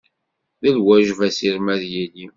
D 0.61 0.63
lwaǧeb 0.77 1.19
asirem 1.27 1.67
ad 1.73 1.83
yili 1.91 2.25